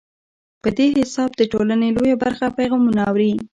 [0.61, 3.33] په دې حساب د ټولنې لویه برخه پیغامونه اوري.